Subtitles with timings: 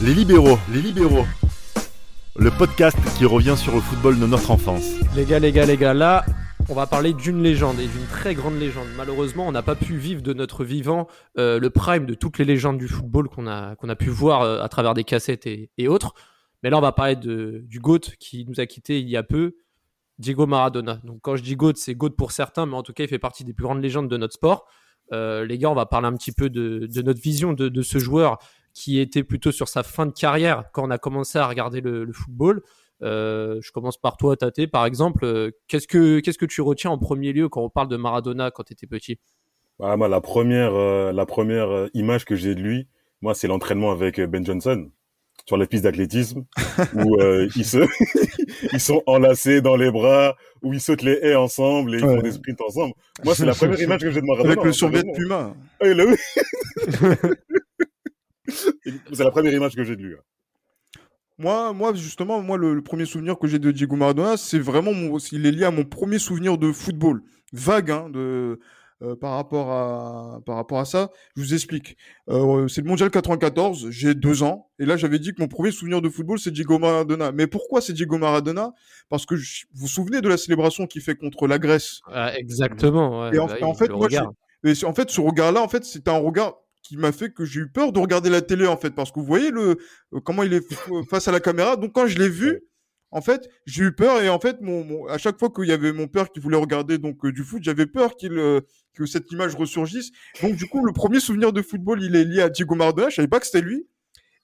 [0.00, 1.26] Les libéraux, les libéraux.
[2.36, 4.94] Le podcast qui revient sur le football de notre enfance.
[5.16, 6.24] Les gars, les gars, les gars, là,
[6.68, 8.86] on va parler d'une légende et d'une très grande légende.
[8.96, 12.44] Malheureusement, on n'a pas pu vivre de notre vivant euh, le prime de toutes les
[12.44, 16.14] légendes du football qu'on a, a pu voir euh, à travers des cassettes et, autres.
[16.62, 19.24] Mais là, on va parler de, du GOAT qui nous a quittés il y a
[19.24, 19.56] peu,
[20.20, 21.00] Diego Maradona.
[21.02, 23.18] Donc, quand je dis GOAT, c'est GOAT pour certains, mais en tout cas, il fait
[23.18, 24.68] partie des plus grandes légendes de notre sport.
[25.12, 27.82] Euh, les gars, on va parler un petit peu de, de notre vision de, de,
[27.82, 28.38] ce joueur
[28.78, 32.04] qui était plutôt sur sa fin de carrière quand on a commencé à regarder le,
[32.04, 32.62] le football.
[33.02, 35.50] Euh, je commence par toi, Tate, par exemple.
[35.66, 38.62] Qu'est-ce que qu'est-ce que tu retiens en premier lieu quand on parle de Maradona quand
[38.62, 39.18] tu étais petit?
[39.82, 42.86] Ah, moi, la première euh, la première euh, image que j'ai de lui,
[43.20, 44.90] moi, c'est l'entraînement avec Ben Johnson
[45.44, 46.44] sur les pistes d'athlétisme
[46.94, 47.16] où
[47.56, 47.78] ils se
[48.72, 52.16] ils sont enlacés dans les bras, où ils sautent les haies ensemble et ils ouais.
[52.16, 52.94] font des sprints ensemble.
[53.24, 54.52] Moi, c'est la première image que j'ai de Maradona.
[54.52, 55.54] Avec le survêt de Puma.
[55.80, 56.16] Ah, là, oui.
[58.48, 60.14] c'est la première image que j'ai de lui.
[61.38, 64.92] Moi, moi, justement, moi, le, le premier souvenir que j'ai de Diego Maradona, c'est vraiment,
[64.92, 68.58] mon, il est lié à mon premier souvenir de football, vague, hein, de,
[69.02, 71.10] euh, par rapport à, par rapport à ça.
[71.36, 71.96] Je vous explique.
[72.28, 75.70] Euh, c'est le mondial 94, j'ai deux ans, et là, j'avais dit que mon premier
[75.70, 77.30] souvenir de football, c'est Diego Maradona.
[77.30, 78.72] Mais pourquoi c'est Diego Maradona?
[79.08, 82.00] Parce que je, vous vous souvenez de la célébration qu'il fait contre la Grèce?
[82.12, 83.20] Ah, Exactement.
[83.20, 86.08] Ouais, et en, bah, en fait, moi, je, en fait, ce regard-là, en fait, c'est
[86.08, 88.90] un regard qui m'a fait que j'ai eu peur de regarder la télé en fait
[88.90, 89.78] parce que vous voyez le
[90.24, 90.66] comment il est
[91.10, 91.76] face à la caméra.
[91.76, 92.62] Donc quand je l'ai vu
[93.10, 95.72] en fait j'ai eu peur et en fait mon, mon à chaque fois qu'il y
[95.72, 98.60] avait mon père qui voulait regarder donc euh, du foot j'avais peur qu'il euh,
[98.94, 100.10] que cette image ressurgisse.
[100.42, 103.10] Donc du coup le premier souvenir de football il est lié à Diego Maradona.
[103.10, 103.86] Je savais pas que c'était lui.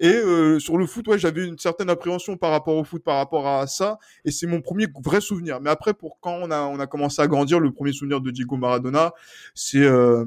[0.01, 3.17] Et euh, sur le foot ouais j'avais une certaine appréhension par rapport au foot par
[3.17, 3.99] rapport à ça.
[4.25, 5.61] Et c'est mon premier vrai souvenir.
[5.61, 8.31] Mais après pour quand on a on a commencé à grandir le premier souvenir de
[8.31, 9.13] Diego Maradona
[9.55, 10.25] c'est euh,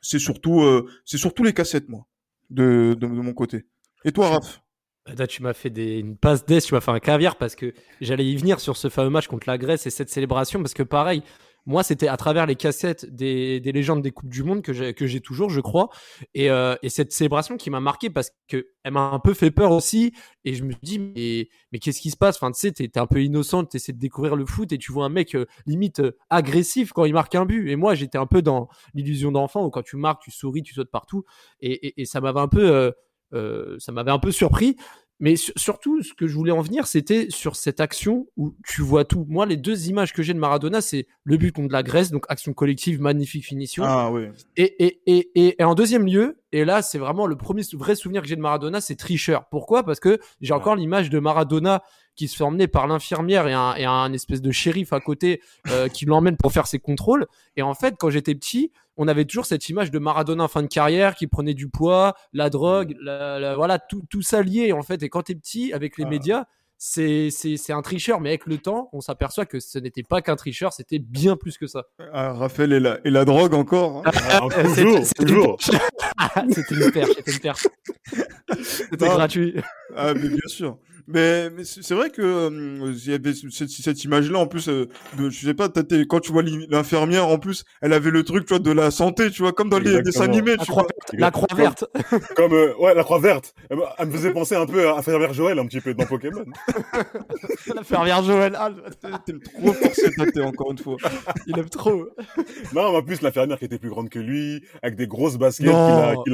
[0.00, 2.06] c'est surtout, euh, c'est surtout les cassettes, moi,
[2.50, 3.66] de, de, de mon côté.
[4.04, 4.60] Et toi, Raph?
[5.06, 7.72] Là, tu m'as fait des, une passe d'ess, tu m'as fait un caviar parce que
[8.00, 10.82] j'allais y venir sur ce fameux match contre la Grèce et cette célébration parce que
[10.82, 11.22] pareil,
[11.70, 15.20] moi, c'était à travers les cassettes des, des légendes des Coupes du Monde que j'ai,
[15.20, 15.88] toujours, je crois.
[16.34, 19.52] Et, euh, et cette célébration qui m'a marqué parce que elle m'a un peu fait
[19.52, 20.12] peur aussi.
[20.44, 22.36] Et je me dis, mais, mais qu'est-ce qui se passe?
[22.36, 25.04] Enfin, tu sais, t'es, un peu innocent, t'essaies de découvrir le foot et tu vois
[25.04, 27.70] un mec euh, limite euh, agressif quand il marque un but.
[27.70, 30.74] Et moi, j'étais un peu dans l'illusion d'enfant où quand tu marques, tu souris, tu
[30.74, 31.24] sautes partout.
[31.60, 32.92] Et, et, et ça m'avait un peu,
[33.78, 34.76] ça m'avait un peu surpris.
[35.20, 39.04] Mais surtout, ce que je voulais en venir, c'était sur cette action où tu vois
[39.04, 39.26] tout.
[39.28, 42.24] Moi, les deux images que j'ai de Maradona, c'est le but contre la Grèce, donc
[42.28, 43.84] action collective, magnifique finition.
[43.86, 44.28] Ah oui.
[44.56, 47.94] Et, et, et, et, et en deuxième lieu, et là, c'est vraiment le premier vrai
[47.94, 49.44] souvenir que j'ai de Maradona, c'est tricheur.
[49.50, 49.84] Pourquoi?
[49.84, 50.80] Parce que j'ai encore ouais.
[50.80, 51.82] l'image de Maradona
[52.20, 55.40] qui se fait emmener par l'infirmière et un, et un espèce de shérif à côté
[55.70, 57.26] euh, qui l'emmène pour faire ses contrôles.
[57.56, 60.62] Et en fait, quand j'étais petit, on avait toujours cette image de Maradona en fin
[60.62, 64.72] de carrière qui prenait du poids, la drogue, la, la, voilà, tout, tout ça lié
[64.72, 65.02] en fait.
[65.02, 66.10] Et quand t'es petit, avec les ah.
[66.10, 66.44] médias,
[66.76, 70.20] c'est, c'est, c'est un tricheur, mais avec le temps, on s'aperçoit que ce n'était pas
[70.20, 71.86] qu'un tricheur, c'était bien plus que ça.
[72.12, 74.02] Ah, Raphaël et la, et la drogue encore.
[74.04, 74.40] Hein ah,
[74.74, 75.56] toujours, toujours.
[76.50, 77.66] c'était une perche, c'était une perche.
[78.62, 79.54] C'était gratuit.
[79.96, 80.76] Ah, mais bien sûr.
[81.06, 84.86] Mais, mais c'est vrai que euh, il y avait cette, cette image-là en plus euh,
[85.18, 85.68] de je sais pas
[86.08, 89.30] quand tu vois l'infirmière en plus elle avait le truc tu vois de la santé
[89.30, 89.98] tu vois comme dans Exactement.
[89.98, 91.18] les dessins animés la tu croix, vois.
[91.18, 91.84] la croix verte.
[92.36, 93.54] Comme euh, ouais la croix verte.
[93.70, 96.44] Elle me faisait penser un peu à l'infirmière Joël un petit peu dans Pokémon.
[97.74, 98.70] L'infirmière Joël ah,
[99.24, 100.96] t'es trop forcé tâté encore une fois.
[101.46, 102.06] Il aime trop.
[102.74, 105.74] Non en plus l'infirmière qui était plus grande que lui avec des grosses baskets qu'il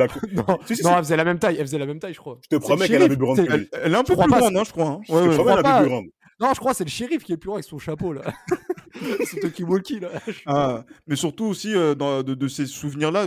[0.02, 0.22] a, qu a...
[0.32, 0.58] non, non
[0.96, 2.38] elle faisait la même taille elle faisait la même taille je crois.
[2.42, 3.68] Je te promets qu'elle avait plus grande que lui.
[3.72, 4.88] elle est un peu plus grande hein je crois.
[4.88, 5.00] Hein.
[5.08, 5.80] Ouais, ouais, je crois pas.
[5.80, 6.06] Plus grande.
[6.38, 8.22] Non, je crois que c'est le shérif qui est plus grand avec son chapeau là.
[9.24, 10.10] c'est Toki Walkie là.
[10.44, 13.26] Ah, mais surtout aussi euh, dans, de, de, ces souvenirs là,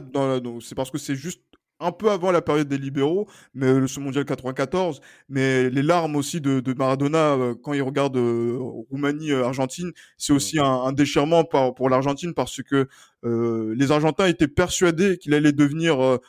[0.61, 1.41] c'est parce que c'est juste
[1.79, 6.15] un peu avant la période des libéraux, mais le ce mondial 94, mais les larmes
[6.15, 8.57] aussi de, de Maradona euh, quand il regarde euh,
[8.91, 12.87] Roumanie Argentine, c'est aussi un, un, déchirement par, pour l'Argentine parce que
[13.23, 16.19] euh, les Argentins étaient persuadés qu'il allait devenir,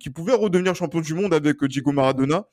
[0.00, 2.46] qu'il pouvait redevenir champion du monde avec Diego Maradona.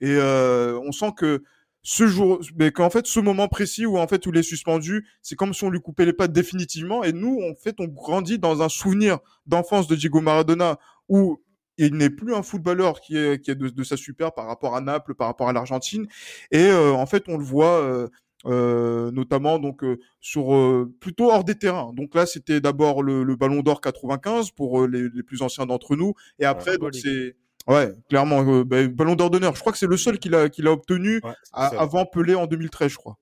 [0.00, 1.42] Et euh, on sent que
[1.82, 5.34] ce jour, mais qu'en fait, ce moment précis où en fait il est suspendu, c'est
[5.34, 7.04] comme si on lui coupait les pattes définitivement.
[7.04, 10.78] Et nous, en fait, on grandit dans un souvenir d'enfance de Diego Maradona
[11.08, 11.42] où
[11.78, 14.82] il n'est plus un footballeur qui est qui est de, sa super par rapport à
[14.82, 16.06] Naples, par rapport à l'Argentine.
[16.50, 17.80] Et euh, en fait, on le voit.
[17.80, 18.08] Euh,
[18.46, 21.92] euh, notamment donc euh, sur euh, plutôt hors des terrains.
[21.94, 25.96] Donc là, c'était d'abord le, le, Ballon d'Or 95 pour les, les, plus anciens d'entre
[25.96, 29.54] nous, et après donc c'est Ouais, clairement, euh, bah, Ballon d'Or d'honneur.
[29.54, 32.34] Je crois que c'est le seul qu'il a, qu'il a obtenu ouais, à, avant Pelé
[32.34, 33.18] en 2013, je crois.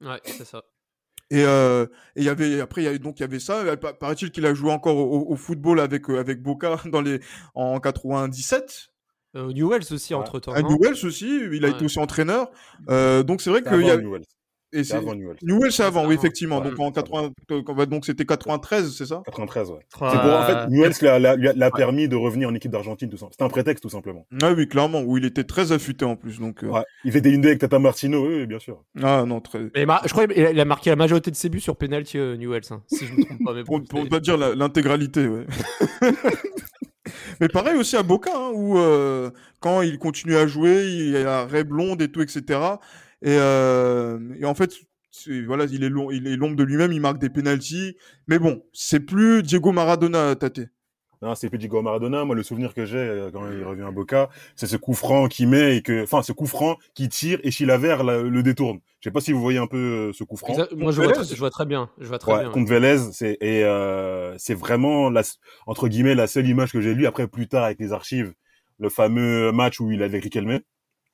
[0.00, 0.62] Ouais, c'est ça.
[1.30, 1.86] Et euh,
[2.16, 3.76] il y avait après il y avait donc il y avait ça.
[3.76, 7.20] Paraît-il qu'il a joué encore au, au football avec avec Boca dans les
[7.54, 8.90] en 97.
[9.36, 10.52] Euh, Newells aussi, entre-temps.
[10.52, 10.70] À non?
[10.70, 11.74] Newells aussi, il a Ouais.
[11.74, 12.50] été aussi entraîneur.
[12.88, 13.96] Euh, donc c'est vrai qu'il y a...
[13.96, 14.26] Newell's.
[14.72, 15.40] Et C'est avant Newell's.
[15.42, 16.58] Newell's c'est avant, oui, effectivement.
[16.60, 19.22] Ouais, donc en c'est 80, euh, donc c'était 93, c'est ça?
[19.24, 19.76] 93, ouais.
[19.76, 19.80] Euh,
[20.10, 22.70] C'est pour, en fait, Newell's l'a, l'a, lui a- l'a permis de revenir en équipe
[22.70, 23.26] d'Argentine, tout ça.
[23.30, 24.26] C'était un prétexte, tout simplement.
[24.42, 26.38] Ah oui, clairement, où il était très affûté en plus.
[26.40, 26.82] Donc, euh, Ouais.
[27.04, 28.82] Il fait des une avec Tata Martino, oui, bien sûr.
[29.02, 29.68] ah non, très.
[29.74, 31.76] Mais ma- je crois qu'il a- il a marqué la majorité de ses buts sur
[31.76, 33.54] penalty euh, Newells, hein, si je me trompe pas.
[33.54, 35.46] Mais Pour, bon, pour ne pas dire la- l'intégralité, ouais.
[37.40, 39.30] Mais pareil aussi à Boca, hein, où euh,
[39.60, 42.58] quand il continue à jouer, il y a Ray Blonde et tout, etc.
[43.22, 44.72] Et, euh, et en fait,
[45.10, 47.96] c'est- voilà, il est long- il est l'ombre de lui-même, il marque des pénalties.
[48.26, 50.60] Mais bon, c'est plus Diego Maradona, Tate.
[51.20, 52.24] Non, c'est plus Diego Maradona.
[52.24, 55.26] Moi, le souvenir que j'ai euh, quand il revient à Boca, c'est ce coup franc
[55.26, 58.78] qu'il met et que, enfin, ce coup franc qui tire et Chilavert la- le détourne.
[59.00, 59.76] Je sais pas si vous voyez un peu
[60.10, 60.54] euh, ce coup franc.
[60.76, 61.90] Moi, je vois, très- je vois très bien.
[61.98, 62.50] Je vois très Ouais, bien.
[62.52, 65.22] contre Vélez, c'est et euh, c'est vraiment la,
[65.66, 67.06] entre guillemets la seule image que j'ai lue.
[67.08, 68.32] Après, plus tard avec les archives,
[68.78, 70.60] le fameux match où il avait avec Riquelme,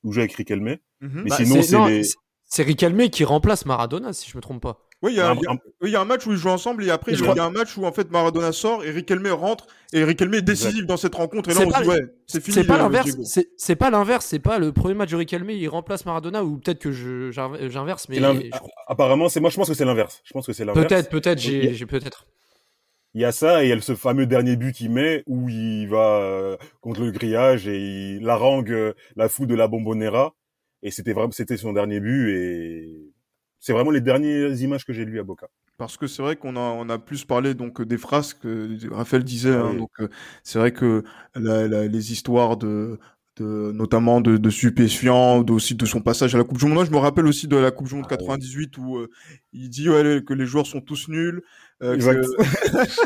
[0.03, 0.75] où jouait avec Riquelme.
[1.07, 1.21] Mhm.
[1.23, 2.03] Mais Bah, sinon, c'est les.
[2.03, 2.15] c'est-
[2.47, 4.79] C'est Riquelme qui remplace Maradona, si je me trompe pas.
[5.01, 7.43] Oui, il y, a, Un- match où ils jouent ensemble et après il y a
[7.43, 10.95] un match où en fait Maradona sort et Riquelme rentre et Riquelme est décisif dans
[10.95, 12.53] cette rencontre et là C'est on pas se dit ouais c'est fini.
[12.55, 13.09] C'est pas le- l'inverse.
[13.57, 14.25] C'est pas l'inverse.
[14.25, 17.31] C'est pas le premier match de Riquelme, il remplace Maradona ou peut-être que j'in-
[17.67, 18.49] j'inverse, mais je
[18.87, 19.49] Apparemment, c'est moi.
[19.49, 20.21] Je pense que c'est l'inverse.
[20.23, 20.87] Je pense que c'est l'inverse.
[20.87, 22.25] peut-être, peut-être, j'ai peut-être.
[23.15, 25.49] Il y a ça et il y a ce fameux dernier but qu'il met où
[25.49, 30.35] il va euh, contre le grillage et il harangue euh, la foule de la Bombonera
[30.83, 33.11] et c'était vraiment c'était son dernier but et
[33.59, 35.47] c'est vraiment les dernières images que j'ai lues à Boca.
[35.77, 39.23] Parce que c'est vrai qu'on a, on a plus parlé donc des phrases que Raphaël
[39.23, 39.53] disait.
[39.53, 40.07] hein, donc euh,
[40.43, 41.03] c'est vrai que
[41.35, 42.97] la- la- les histoires de,
[43.37, 46.75] de notamment de, de stupéfiants, de- aussi de son passage à la Coupe du Monde.
[46.75, 48.17] Moi, je me rappelle aussi de la Coupe du Monde Ah oui.
[48.25, 49.09] 98 où euh,
[49.51, 51.41] il dit ouais, que les joueurs sont tous nuls.
[51.83, 52.21] euh, Exact.
[52.21, 53.05] que-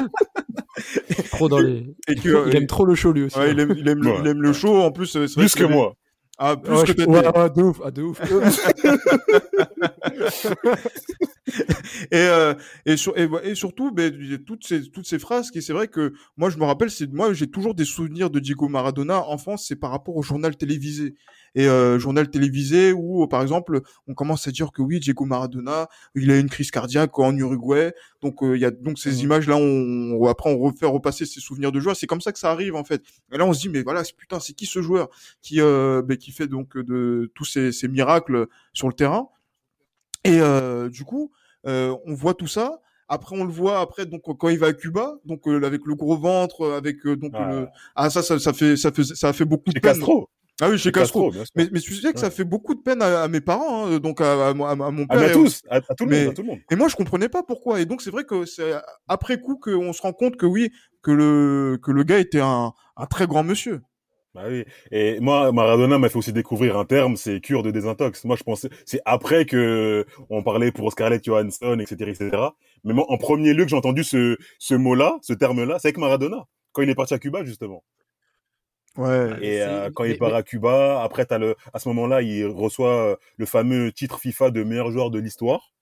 [1.31, 1.93] Trop dans les.
[2.07, 3.37] et que Il aime trop le show lui aussi.
[3.39, 4.17] ouais, il aime, il aime, le- Ouais.
[4.21, 4.75] il aime le show.
[4.77, 5.95] En plus, euh, c'est Plus que les- moi.
[6.41, 8.21] Ah, plus Ouais, que je- ouais, ouais, de ouf, ah, de ouf.
[12.11, 12.53] et, euh,
[12.85, 15.73] et, sur- et, et surtout, ben, y a toutes ces, toutes ces phrases qui, c'est
[15.73, 19.23] vrai que moi, je me rappelle, c'est moi, j'ai toujours des souvenirs de Diego Maradona
[19.27, 21.15] en France, c'est par rapport au journal télévisé.
[21.55, 25.87] Et euh, journal télévisé où, par exemple, on commence à dire que oui, Diego Maradona,
[26.15, 27.91] il a une crise cardiaque en Uruguay.
[28.21, 29.19] Donc, euh, il y a donc ces Mhm.
[29.19, 29.61] images-là, on,
[30.21, 31.95] on- après, on refait repasser ses souvenirs de joueurs.
[31.95, 33.01] C'est comme ça que ça arrive, en fait.
[33.31, 35.09] Et là, on se dit, mais voilà, c'est- putain, c'est qui ce joueur
[35.41, 39.29] qui, euh, ben, qui fait donc de tous ces, ces miracles sur le terrain?
[40.23, 41.31] Et euh, du coup,
[41.67, 42.79] euh, on voit tout ça.
[43.07, 45.95] Après, on le voit après donc quand il va à Cuba, donc euh, avec le
[45.95, 47.49] gros ventre, avec euh, donc Ah.
[47.51, 49.93] le ah ça, ça ça fait ça fait ça a fait beaucoup de Chez peine.
[49.93, 50.29] Castro.
[50.61, 51.31] Ah oui, chez Castro.
[51.55, 53.97] Mais mais tu sais que ça fait beaucoup de peine à, à mes parents, hein,
[53.99, 55.29] donc à, à, à mon Ah, père.
[55.29, 56.59] à tous, à, à tout le Mais- monde, à tout le monde.
[56.69, 57.79] Et moi, je comprenais pas pourquoi.
[57.79, 58.73] Et donc, c'est vrai que c'est
[59.07, 60.69] après coup qu'on se rend compte que oui,
[61.01, 63.81] que le que le gars était un un très grand monsieur.
[64.35, 64.63] Bah oui.
[64.91, 68.25] Et moi, Maradona m'a fait aussi découvrir un terme, c'est cure de désintox.
[68.25, 72.29] Moi, je pensais, c'est après que on parlait pour Scarlett Johansson, etc., etc.
[72.83, 75.97] Mais moi, en premier lieu que j'ai entendu ce, ce mot-là, ce terme-là, c'est avec
[75.97, 76.45] Maradona.
[76.73, 77.83] Quand il est parti à Cuba, justement.
[78.97, 79.29] Ouais.
[79.41, 82.45] Et c'est- euh, quand il part à Cuba, après, t'as le, à ce moment-là, il
[82.45, 85.73] reçoit euh, le fameux titre FIFA de meilleur joueur de l'histoire.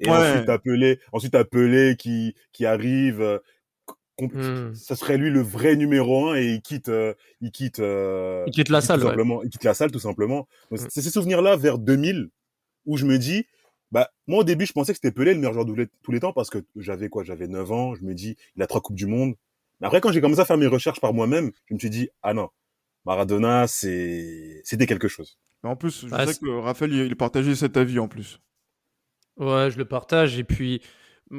[0.00, 0.16] Et Ouais.
[0.16, 3.40] ensuite, appelé, ensuite appelé qui, qui arrive,
[4.20, 4.72] Hmm.
[4.74, 8.52] ça serait lui le vrai numéro un et il quitte, euh, il quitte, euh, Il
[8.52, 9.06] quitte la tout salle, ouais.
[9.08, 10.46] simplement, il quitte la salle tout simplement.
[10.70, 10.86] Donc, Mm.
[10.88, 12.28] C'est ces souvenirs-là vers 2000
[12.86, 13.44] où je me dis,
[13.90, 16.20] bah moi au début je pensais que c'était Pelé le meilleur joueur de tous les-
[16.20, 18.94] temps parce que j'avais quoi, j'avais 9 ans, je me dis il a trois coupes
[18.96, 19.34] du monde.
[19.80, 22.08] Mais après quand j'ai commencé à faire mes recherches par moi-même, je me suis dit
[22.22, 22.50] ah non,
[23.06, 25.38] Maradona c'est c'était quelque chose.
[25.64, 28.38] Mais en plus, je Ah, sais que Raphaël, il, il partageait cet avis en plus.
[29.38, 30.38] Ouais, je le partage.
[30.38, 30.82] Et puis,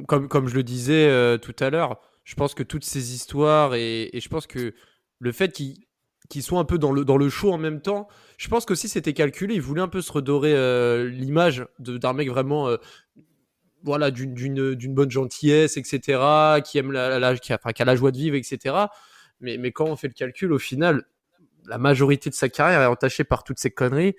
[0.07, 3.75] comme, comme je le disais euh, tout à l'heure, je pense que toutes ces histoires
[3.75, 4.73] et, je pense que
[5.19, 8.65] le fait qu'ils soient un peu dans le, dans show en même temps, je pense
[8.65, 9.55] qu'aussi c'était calculé.
[9.55, 12.67] Ils voulaient un peu se redorer euh, l'image d'un mec vraiment.
[12.67, 12.77] euh,
[13.83, 14.33] voilà, d'une-
[14.95, 18.75] bonne gentillesse, etc., qui aime la, qui, a, la joie de vivre, etc.
[19.39, 21.03] Mais quand on fait le calcul, au final,
[21.67, 24.15] la majorité de sa carrière est entachée par toutes ces conneries.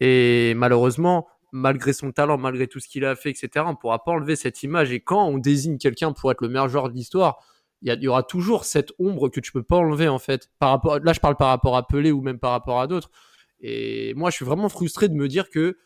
[0.00, 4.04] Et malheureusement, malgré son talent, malgré tout ce qu'il a fait, etc., on ne pourra
[4.04, 4.92] pas enlever cette image.
[4.92, 7.38] Et quand on désigne quelqu'un pour être le meilleur joueur de l'histoire,
[7.82, 10.50] il y, aura toujours cette ombre que tu peux pas enlever, en fait.
[10.58, 13.10] Par rapport, là, je parle par rapport à Pelé ou même par rapport à d'autres.
[13.60, 15.78] Et moi, je suis vraiment frustré de me dire que,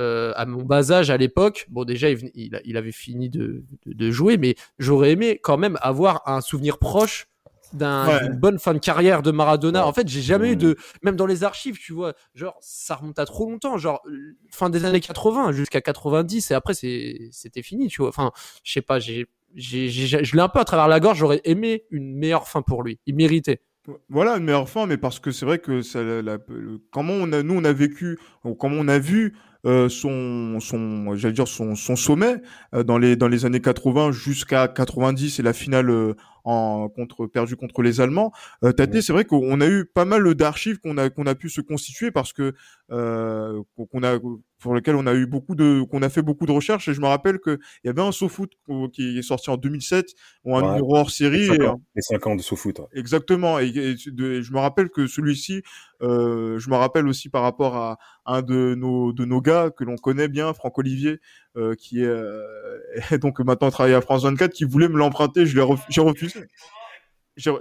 [0.00, 4.56] euh, à mon bas âge à l'époque, bon, déjà, il, avait fini de jouer, mais
[4.78, 7.28] j'aurais aimé quand même avoir un souvenir proche
[7.74, 8.28] d'un- Ouais.
[8.28, 9.82] d'une bonne fin de carrière de Maradona.
[9.82, 9.88] Ouais.
[9.88, 10.58] En fait, j'ai jamais eu Mmh.
[10.58, 14.36] de, même dans les archives, tu vois, genre, ça remonte à trop longtemps, genre, euh,
[14.50, 18.08] fin des années 80 jusqu'à 90, et après, c'est, c'était fini, tu vois.
[18.10, 18.32] Enfin,
[18.64, 21.40] je sais pas, j'ai, j'ai, j'ai- je l'ai un peu à travers la gorge, j'aurais
[21.44, 22.98] aimé une meilleure fin pour lui.
[23.06, 23.62] Il méritait.
[24.10, 27.14] Voilà, une meilleure fin, mais parce que c'est vrai que ça, la- la- le- comment
[27.14, 29.34] on a, nous on a vécu, ou comment on a vu
[29.66, 32.36] euh, son, son, j'allais dire son, son sommet
[32.74, 36.14] euh, dans les dans les années 80 jusqu'à 90 et la finale euh,
[36.48, 38.32] en contre perdue contre les Allemands.
[38.64, 41.50] Euh, Tate, c'est vrai qu'on a eu pas mal d'archives qu'on a qu'on a pu
[41.50, 42.54] se constituer parce que
[42.90, 44.18] euh, qu'on a
[44.60, 47.00] pour lequel on a eu beaucoup de qu'on a fait beaucoup de recherches et je
[47.00, 48.50] me rappelle que il y avait un SoFoot
[48.92, 50.06] qui est sorti en 2007
[50.44, 50.68] ou un Ouais.
[50.70, 52.42] numéro hors série Les et, 5 ans, les cinq ans de
[52.80, 52.86] ouais.
[52.94, 53.58] Exactement.
[53.60, 55.62] Et, et de- et je me rappelle que celui-ci,
[56.02, 59.84] euh, je me rappelle aussi par rapport à un de nos de nos gars que
[59.84, 61.18] l'on connaît bien, Franck Olivier,
[61.58, 62.42] euh, qui est euh,
[63.10, 65.46] et donc maintenant travaille à France 24, qui voulait me l'emprunter.
[65.46, 66.40] Je l'ai ref- j'ai refusé.
[67.36, 67.52] J'ai-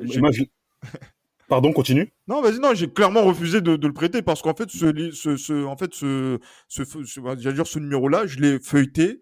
[1.49, 2.11] Pardon, continue.
[2.27, 5.37] non, vas-y, non, j'ai clairement refusé de, de le prêter parce qu'en fait, ce, ce,
[5.37, 9.21] ce, en fait, ce, ce, ce- j'allais dire ce numéro-là, je l'ai feuilleté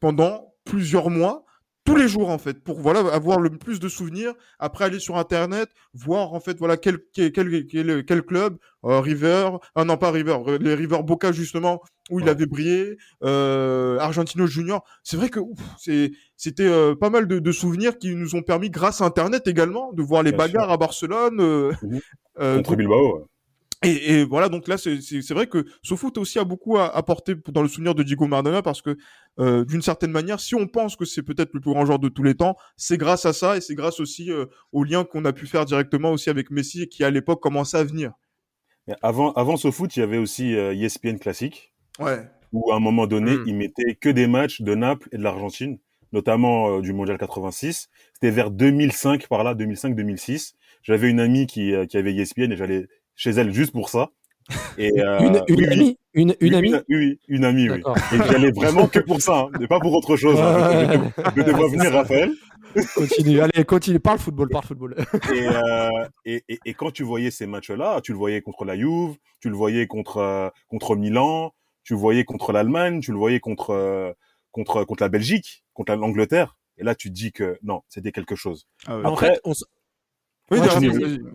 [0.00, 1.44] pendant plusieurs mois,
[1.86, 4.34] tous les jours en fait, pour voilà avoir le plus de souvenirs.
[4.58, 9.50] Après aller sur internet, voir en fait voilà quel quel quel, quel, club, euh, River,
[9.74, 14.46] ah non pas River, euh, les River Boca justement où il avait brillé, euh, Argentino
[14.46, 14.84] Junior.
[15.02, 15.40] C'est vrai que
[15.78, 19.46] c'est c'était euh, pas mal de, de souvenirs qui nous ont permis grâce à internet
[19.46, 21.36] également de voir les Bien bagarres à Barcelone.
[21.82, 22.00] Mhm.
[22.38, 23.18] Contre Bilbao.
[23.18, 23.24] ouais.
[23.82, 27.62] Et, et voilà, donc là, c'est vrai que SoFoot aussi a beaucoup à apporter dans
[27.62, 28.96] le souvenir de Diego Maradona parce que,
[29.38, 32.08] euh, d'une certaine manière, si on pense que c'est peut-être le plus grand joueur de
[32.08, 35.24] tous les temps, c'est grâce à ça et c'est grâce aussi euh, au lien qu'on
[35.26, 38.12] a pu faire directement aussi avec Messi et qui à l'époque commençait à venir.
[38.86, 42.20] Mais avant, avant ce foot, il y avait aussi euh, ESPN classique, Ouais.
[42.52, 43.44] où à un moment donné, Mm.
[43.46, 45.78] ils mettaient que des matchs de Naples et de l'Argentine,
[46.12, 47.88] notamment euh, du Mondial 86.
[48.14, 50.54] C'était vers 2005, par là, 2005-2006.
[50.82, 54.10] J'avais une amie qui, euh, qui avait ESPN et j'allais chez elle juste pour ça.
[54.78, 57.68] Et, euh, Une, une oui, oui, amie Une, une oui, amie oui, oui, une amie,
[57.68, 57.82] oui.
[58.12, 60.38] Et j'allais vraiment que pour ça, hein, mais pas pour autre chose.
[60.40, 61.10] hein.
[61.36, 62.32] Je, te- vois venir, Raphaël.
[62.94, 63.98] Continue, allez, continue.
[63.98, 64.94] Parle football, parle football.
[65.34, 65.88] Et, euh,
[66.24, 69.48] et, et, et quand tu voyais ces matchs-là, tu le voyais contre la Juve, tu
[69.48, 73.70] le voyais contre euh, contre Milan, tu le voyais contre l'Allemagne, tu le voyais contre
[73.70, 74.12] euh,
[74.52, 76.56] contre contre la Belgique, contre l'Angleterre.
[76.78, 78.66] Et là, tu te dis que non, c'était quelque chose.
[78.86, 79.64] Ah en Après- fait, on s-
[80.50, 80.78] Oui, Ouais, t'as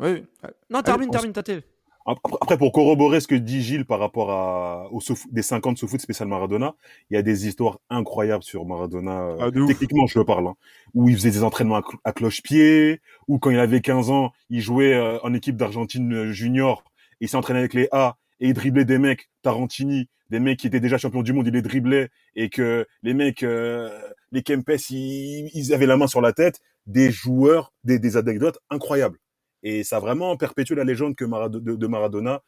[0.06, 0.24] ouais.
[0.70, 1.50] Non, termine, on termine, Tate.
[1.50, 1.64] Après,
[2.06, 5.88] après, pour corroborer ce que dit Gilles par rapport à, au sous- des 50 sous
[5.88, 6.76] foot spécial Maradona,
[7.10, 9.22] il y a des histoires incroyables sur Maradona.
[9.22, 9.68] euh, Ah, ouf.
[9.68, 10.56] techniquement, je le parle, hein,
[10.94, 14.94] où il faisait des entraînements à cloche-pied, ou quand il avait 15 ans, il jouait
[14.94, 16.84] euh, en équipe d'Argentine euh, junior,
[17.20, 20.68] et il s'entraînait avec les A, et il driblait des mecs, Tarantini, des mecs qui
[20.68, 23.90] étaient déjà champions du monde, il les driblait, et que les mecs, euh,
[24.32, 28.58] les Kempes, ils, ils avaient la main sur la tête, des joueurs, des, des anecdotes
[28.72, 29.20] incroyables.
[29.64, 32.44] Et ça a vraiment perpétué la légende que de, de Maradona,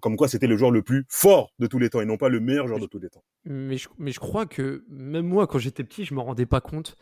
[0.00, 2.28] comme quoi c'était le joueur le plus fort de tous les temps, et non pas
[2.28, 3.24] le meilleur joueur de tous les temps.
[3.44, 6.60] Mais je, mais je crois que même moi, quand j'étais petit, je m'en rendais pas
[6.60, 6.96] compte.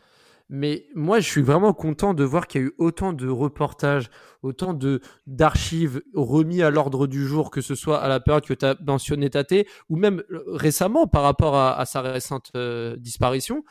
[0.47, 4.11] Mais moi, je suis vraiment content de voir qu'il y a eu autant de reportages,
[4.43, 8.53] autant de d'archives remis à l'ordre du jour, que ce soit à la période que
[8.53, 12.95] tu as mentionné Tate, ou même euh, récemment par rapport à, à sa récente euh,
[12.97, 13.63] disparition,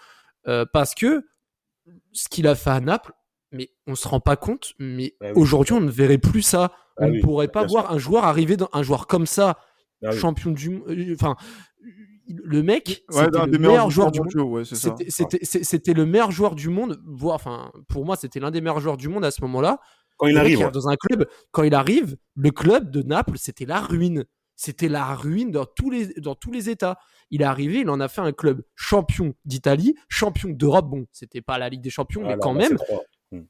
[0.48, 1.24] euh, parce que
[2.12, 3.12] ce qu'il a fait à Naples,
[3.54, 5.32] mais on se rend pas compte, mais Ah oui.
[5.36, 6.72] aujourd'hui, on ne verrait plus ça.
[6.96, 9.58] Ah on ne oui, pourrait pas voir un joueur arriver dans un joueur comme ça,
[10.04, 10.18] Ah oui.
[10.18, 10.84] champion du monde.
[11.14, 11.36] Enfin,
[12.26, 14.50] le mec, Ouais, c'était un le meilleur joueur du monde.
[14.52, 14.62] ouais.
[14.64, 18.96] C'était- le meilleur joueur du monde, voire, enfin, pour moi, c'était l'un des meilleurs joueurs
[18.96, 19.78] du monde à ce moment-là.
[20.16, 20.70] Quand il Le arrive, il ouais.
[20.70, 21.26] dans un club.
[21.50, 24.24] Quand il arrive, le club de Naples, c'était la ruine.
[24.56, 26.96] C'était la ruine dans tous les dans tous les états.
[27.32, 30.88] Il est arrivé, il en a fait un club champion d'Italie, champion d'Europe.
[30.88, 32.78] Bon, c'était pas la Ligue des Champions, mais Voilà, quand bah, même.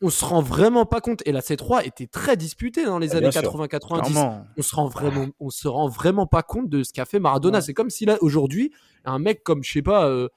[0.01, 1.23] On se rend vraiment pas compte.
[1.27, 3.53] Et la C3 était très disputée dans les Ah, années bien sûr.
[3.53, 4.47] 80-90 Clairement.
[4.57, 7.59] on se rend vraiment on se rend vraiment pas compte de ce qu'a fait Maradona
[7.59, 7.63] Ouais.
[7.63, 8.73] c'est comme si là aujourd'hui
[9.05, 10.29] un mec comme je sais pas euh,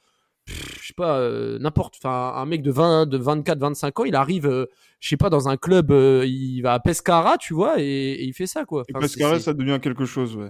[0.45, 4.03] pff, je sais pas euh, n'importe enfin un mec de 20 de 24 25 ans
[4.05, 4.65] il arrive euh,
[4.99, 8.23] je sais pas dans un club euh, il va à Pescara tu vois et, et
[8.25, 10.49] il fait ça quoi Pescara, ça devient quelque chose, ouais.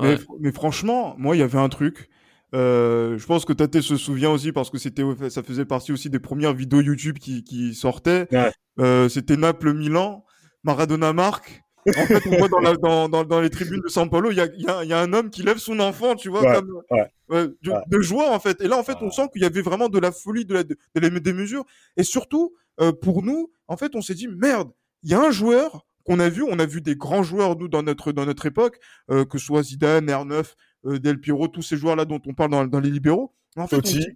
[0.00, 2.08] Mais, mais franchement, moi, il y avait un truc.
[2.54, 6.08] Euh, je pense que Tate se souvient aussi parce que c'était, ça faisait partie aussi
[6.10, 8.26] des premières vidéos YouTube qui, qui sortaient.
[8.32, 8.52] Ouais.
[8.80, 10.24] Euh, c'était Naples-Milan,
[10.64, 11.62] Maradona marque.
[11.86, 14.36] En fait, on voit dans, la- dans, dans, dans les tribunes de São Paulo, il
[14.36, 16.28] y a, il y, a, il y a un homme qui lève son enfant, tu
[16.28, 18.60] vois, Ouais, comme, ouais, ouais, de, de joie en fait.
[18.60, 20.64] Et là, en fait, on sent qu'il y avait vraiment de la folie, de la,
[20.64, 21.64] de, des mesures.
[21.96, 24.70] Et surtout, euh, pour nous, en fait, on s'est dit merde,
[25.02, 27.68] il y a un joueur qu'on a vu, on a vu des grands joueurs nous
[27.68, 28.78] dans notre dans notre époque,
[29.10, 30.42] euh, que ce soit Zidane, R9, euh,
[30.84, 33.34] Del Piero, tous ces joueurs là dont on parle dans, dans les libéraux.
[33.56, 34.06] En fait, Totti.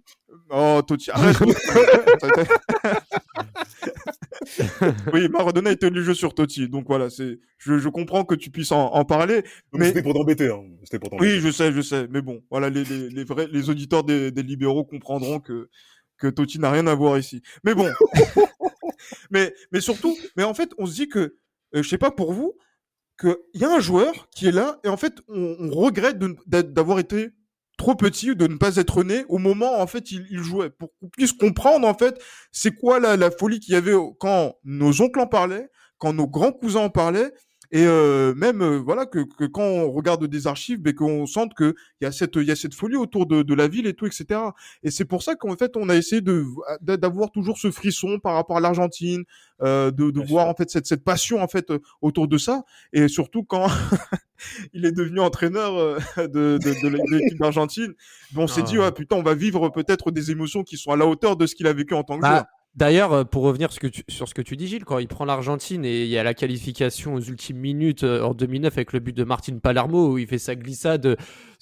[0.49, 1.37] Oh Totti, arrête.
[5.13, 8.49] oui, Maradona était le jeu sur Totti, donc voilà, c'est, je, je comprends que tu
[8.51, 9.41] puisses en, en parler.
[9.41, 10.49] Donc, Mais- C'était pour t'embêter.
[10.49, 10.63] Hein.
[10.83, 11.35] C'était pour t'embêter.
[11.35, 14.31] Oui, je sais, je sais, mais bon, voilà, les, les, les vrais, les auditeurs des,
[14.31, 15.69] des libéraux comprendront que
[16.17, 17.41] que Totti n'a rien à voir ici.
[17.63, 17.89] Mais bon,
[19.31, 21.19] mais mais surtout, mais en fait, on se dit que
[21.75, 22.53] euh, je sais pas pour vous,
[23.23, 27.29] qu'il y a un joueur qui est là et en fait, on, regrette d'avoir été
[27.77, 30.69] trop petit ou de ne pas être né au moment en fait il, il jouait.
[30.69, 35.01] Pour qu'on puisse comprendre en fait c'est quoi la, folie qu'il y avait quand nos
[35.01, 37.33] oncles en parlaient quand nos grands cousins en parlaient
[37.75, 41.55] et euh, même euh, voilà que, que quand on regarde des archives mais qu'on sente
[41.55, 43.87] que il y a cette il y a cette folie autour de, de la ville
[43.87, 44.39] et tout etc
[44.83, 46.45] et c'est pour ça qu'en fait on a essayé de
[46.81, 49.23] d'avoir toujours ce frisson par rapport à l'Argentine
[49.63, 50.51] euh, de, de voir sûr.
[50.51, 52.63] en fait cette cette passion en fait autour de ça
[52.93, 53.67] et surtout quand
[54.73, 55.73] il est devenu entraîneur
[56.17, 57.93] de, de, de l'é- de l'équipe d'Argentine.
[58.35, 58.67] On s'est Ah.
[58.69, 61.45] dit, ouais, putain, on va vivre peut-être des émotions qui sont à la hauteur de
[61.45, 62.45] ce qu'il a vécu en tant que Bah, joueur.
[62.75, 66.03] D'ailleurs, euh, pour revenir sur ce que tu dis, Gilles, quand il prend l'Argentine et
[66.03, 69.23] il y a la qualification aux ultimes minutes euh, en 2009 avec le but de
[69.23, 71.15] Martin Palermo où il fait sa glissade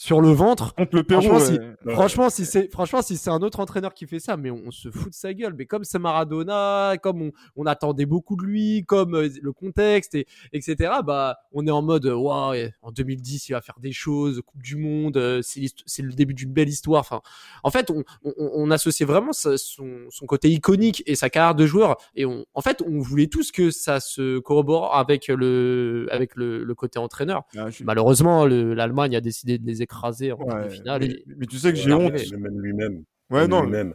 [0.03, 0.73] sur le ventre.
[0.73, 1.45] Contre le Pérou, Franchement, ouais.
[1.45, 1.93] si- Ouais.
[1.93, 4.71] Franchement, si c'est franchement si c'est un autre entraîneur qui fait ça, mais on, on
[4.71, 5.53] se fout de sa gueule.
[5.57, 10.15] Mais comme c'est Maradona, comme on, on attendait beaucoup de lui, comme euh, le contexte
[10.15, 10.91] et etc.
[11.05, 12.55] Bah, on est en mode euh, waouh.
[12.81, 16.51] en 2010, il va faire des choses, Coupe du Monde, euh, c'est le début d'une
[16.51, 17.01] belle histoire.
[17.01, 17.21] Enfin,
[17.63, 21.55] en fait, on, on, on associait vraiment sa- son, son côté iconique et sa carrière
[21.55, 21.97] de joueur.
[22.15, 26.63] Et on, en fait, on voulait tous que ça se corrobore avec le avec le,
[26.63, 27.43] le côté entraîneur.
[27.57, 31.07] Ah, je Malheureusement, le- l'Allemagne a décidé de les écraser en Ouais, finale.
[31.37, 32.13] mais, tu sais que j'ai honte.
[32.51, 33.03] lui-même.
[33.29, 33.93] Ouais, non, lui-même.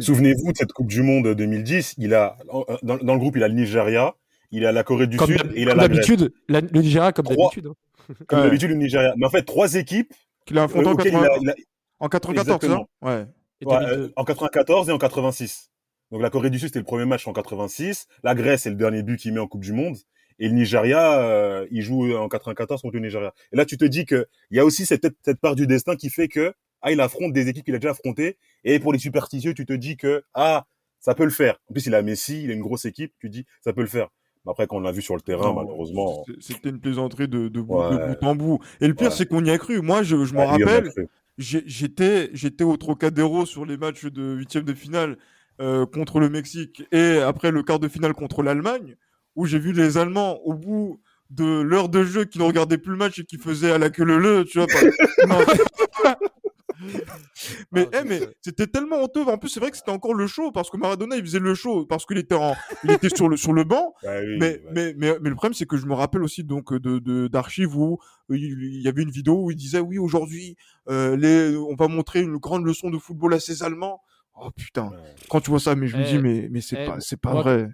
[0.00, 1.94] souvenez-vous de cette Coupe du Monde 2010.
[1.98, 4.14] Il a, en- dans, dans le groupe, il a le Nigeria,
[4.50, 6.06] il a la Corée du comme Sud et il a la Grèce.
[6.06, 7.66] d'habitude, le Nigeria comme d'habitude.
[7.68, 8.14] hein.
[8.26, 8.44] Comme Ouais.
[8.46, 9.14] d'habitude, le Nigeria.
[9.16, 10.12] Mais en fait, trois équipes
[10.46, 11.54] Qu'il a euh, affronté en, auxquelles 80 il a- il a-
[12.00, 12.88] en 94, ça Exactement.
[13.02, 13.26] Ouais.
[13.60, 14.02] Et Ouais, 2002.
[14.02, 15.70] euh, en 94 et en 86.
[16.10, 18.06] Donc la Corée du Sud, c'était le premier match en 86.
[18.24, 19.96] La Grèce, c'est le dernier but qu'il met en Coupe du Monde.
[20.38, 23.32] Et le Nigeria, euh, il joue en 94 contre le Nigeria.
[23.52, 25.96] Et là, tu te dis que il y a aussi cette, cette part du destin
[25.96, 28.36] qui fait que ah, il affronte des équipes qu'il a déjà affrontées.
[28.64, 30.66] Et pour les superstitieux, tu te dis que ah,
[31.00, 31.58] ça peut le faire.
[31.68, 33.12] En plus, il a Messi, il a une grosse équipe.
[33.20, 34.08] Tu dis ça peut le faire.
[34.44, 37.46] Mais après, quand on l'a vu sur le terrain, Non, malheureusement, C'était une plaisanterie de,
[37.48, 37.90] de, bout, Ouais.
[38.14, 38.58] de bout en bout.
[38.80, 39.14] Et le pire, Ouais.
[39.16, 39.80] c'est qu'on y a cru.
[39.80, 40.90] Moi, je, je m'en ah, rappelle.
[41.38, 45.16] j'étais j'étais au Trocadéro sur les matchs de huitième de finale
[45.60, 48.96] euh, contre le Mexique et après le quart de finale contre l'Allemagne
[49.36, 52.92] où j'ai vu les Allemands au bout de l'heure de jeu qui ne regardaient plus
[52.92, 56.16] le match et qui faisaient à la queue le le tu vois pas-
[57.72, 60.26] mais Ah, eh, mais c'était tellement honteux en plus c'est vrai que c'était encore le
[60.26, 63.28] show parce que Maradona il faisait le show parce qu'il était en il était sur
[63.28, 64.62] le sur le banc oui, mais, ouais.
[64.72, 67.98] mais, mais, mais le problème, c'est que je me rappelle aussi donc de d'archives où
[68.30, 70.56] euh, il, y avait une vidéo où il disait oui aujourd'hui
[70.88, 74.00] euh, les on va montrer une grande leçon de football à ces Allemands.
[74.34, 75.14] Oh putain, Ouais.
[75.28, 77.20] quand tu vois ça, mais je me Eh, dis mais mais c'est eh, pas c'est
[77.20, 77.68] pas moi- vrai.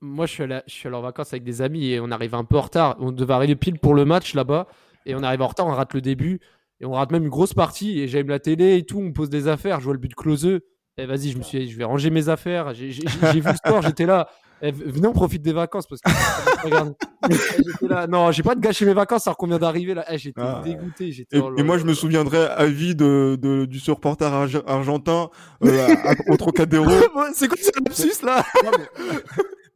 [0.00, 2.34] Moi, je suis, allé, je suis allé en vacances avec des amis et on arrive
[2.34, 2.96] un peu en retard.
[3.00, 4.66] On devait arriver pile pour le match là-bas
[5.06, 6.40] et on arrive en retard, on rate le début
[6.80, 8.00] et on rate même une grosse partie.
[8.00, 10.60] Et j'aime la télé et tout, on pose des affaires, je vois le but closeux.
[10.96, 12.74] Et vas-y, je me suis dit, je vais ranger mes affaires.
[12.74, 13.02] J'ai vu
[13.44, 14.28] le sport, j'étais là.
[14.60, 16.10] Eh, venez, on profite des vacances parce que.
[17.30, 18.06] Eh, là.
[18.08, 20.04] Non, j'ai pas de gâcher mes vacances alors qu'on vient d'arriver là.
[20.10, 20.60] Eh, j'étais Ah.
[20.64, 21.12] dégoûté.
[21.12, 24.62] J'étais Et, oh et moi, je me souviendrai à vie de, de du supporter arge-
[24.66, 25.30] argentin
[25.64, 26.86] euh, à- à- au Trocadéro.
[27.34, 28.44] C'est quoi ce lapsus là?
[28.64, 28.70] Non,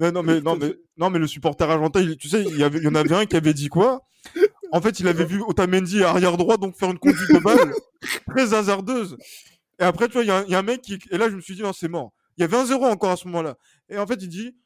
[0.01, 2.79] non, mais, non, mais, non, mais le supporter argentin, il- tu sais, il y, avait,
[2.79, 4.03] il y en avait un qui avait dit quoi?
[4.73, 7.73] En fait, il avait vu Otamendi arrière droit, donc faire une conduite de balle
[8.29, 9.17] très hasardeuse.
[9.79, 10.99] Et après, tu vois, il y, a un- il y a un mec qui.
[11.11, 12.13] Et là, je me suis dit, non, c'est mort.
[12.39, 13.57] Il y avait un zéro encore à ce moment-là.
[13.91, 14.57] Et en fait, il dit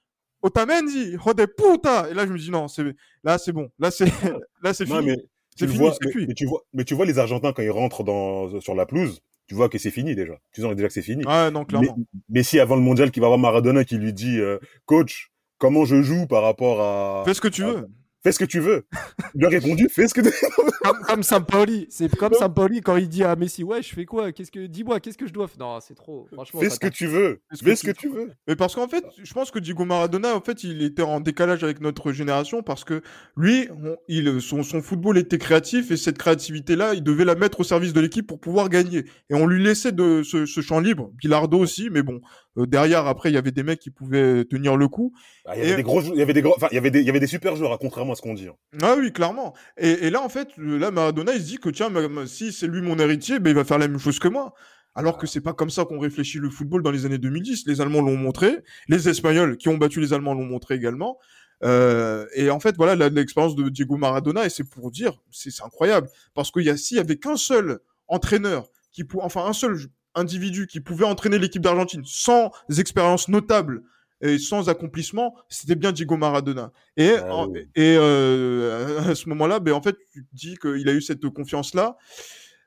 [0.42, 2.84] Otamendi, jode puta Et là, je me dis, non, c'est
[3.24, 3.68] là, c'est bon.
[3.78, 4.04] Là, c'est
[4.62, 5.06] là, c'est fini.
[5.06, 5.16] mais
[5.56, 6.26] tu fini, vois, c'est mais, cuit.
[6.28, 9.20] mais tu vois, mais tu vois les Argentins quand ils rentrent dans, sur la pelouse,
[9.46, 10.34] tu vois que c'est fini déjà.
[10.52, 11.24] Tu sens déjà que c'est fini.
[11.24, 11.96] Ouais, non, clairement.
[12.28, 15.84] Mais, si avant le mondial, qui va voir Maradona qui lui dit, euh, coach, comment
[15.84, 17.88] je joue par rapport à, Fais ce que tu Ah, veux.
[18.26, 18.86] Fais ce que tu veux.
[19.34, 20.30] Il lui a répondu, fais ce que tu
[20.82, 21.86] comme, comme Sampaoli.
[21.90, 24.32] C'est comme Sampaoli quand il dit à Messi Ouais, je fais quoi?
[24.32, 26.26] Qu'est-ce que dis-moi Qu'est-ce que je dois faire Non, c'est trop.
[26.32, 27.40] Franchement, fais ce que tu veux.
[27.50, 28.30] Fais ce Fais que ce tu que tu veux.
[28.48, 31.62] Mais parce qu'en fait, je pense que Diego Maradona, en fait, il était en décalage
[31.62, 33.02] avec notre génération parce que
[33.36, 37.60] lui, on- il, son, son football était créatif et cette créativité-là, il devait la mettre
[37.60, 39.04] au service de l'équipe pour pouvoir gagner.
[39.30, 41.10] Et on lui laissait de ce, ce champ libre.
[41.14, 42.20] Bilardo aussi, mais bon,
[42.58, 45.12] euh, derrière, après, il y avait des mecs qui pouvaient tenir le coup.
[45.44, 46.90] Ah, Il y avait des gros, il y avait des gros, enfin, il y avait
[46.90, 48.48] des, il y avait des super joueurs, hein, contrairement à ce qu'on dit.
[48.48, 48.56] hein.
[48.82, 49.54] Ah oui, clairement.
[49.76, 51.90] Et, et là, en fait, euh, là, Maradona, il se dit que tiens,
[52.26, 54.54] si c'est lui mon héritier, ben, il va faire la même chose que moi.
[54.94, 57.64] Alors que c'est pas comme ça qu'on réfléchit le football dans les années 2010.
[57.66, 58.56] Les Allemands l'ont montré,
[58.88, 61.18] les Espagnols qui ont battu les Allemands l'ont montré également.
[61.64, 66.08] Euh, et en fait, voilà l'expérience de Diego Maradona, et c'est pour dire, c'est incroyable,
[66.34, 69.78] parce qu'il y a s'il y avait qu'un seul entraîneur qui pou- enfin un seul
[70.14, 73.82] individu qui pouvait entraîner l'équipe d'Argentine sans expérience notable
[74.20, 76.72] et sans accomplissement, c'était bien Diego Maradona.
[76.96, 77.60] Et, Ah oui.
[77.74, 81.28] et euh, à ce moment-là, ben, en fait, tu te dis qu'il a eu cette
[81.28, 81.96] confiance-là.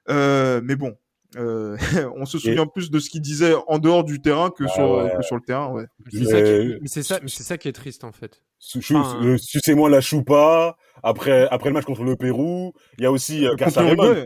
[0.10, 0.96] Euh, mais bon,
[1.38, 1.78] Euh,
[2.18, 4.92] on se souvient plus de ce qu'il disait en dehors du terrain que, Ah sur,
[4.92, 5.14] ouais.
[5.16, 5.72] que sur le terrain.
[5.72, 5.86] Ouais.
[6.12, 8.42] C'est ça, qui- Euh, mais c'est ça, mais c'est ça qui est triste en fait.
[8.76, 10.76] Enfin, euh, Sucez-moi la choupa.
[11.04, 13.66] Après, après le match contre le Pérou, il y a aussi euh, Contre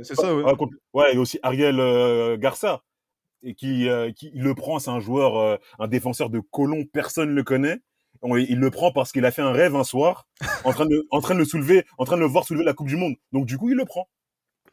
[0.04, 0.44] c'est ça, ouais.
[0.48, 2.82] Ah, contre- ouais, il y a aussi Ariel euh, Garça.
[3.44, 6.86] Et qui, euh, qui il le prend, c'est un joueur, euh, un défenseur de colon,
[6.92, 7.80] personne ne le connaît.
[8.22, 10.28] On- il le prend parce qu'il a fait un rêve un soir,
[10.64, 12.74] en train de, en train de le soulever, en train de le voir soulever la
[12.74, 13.16] Coupe du Monde.
[13.34, 14.08] Donc du coup, il le prend.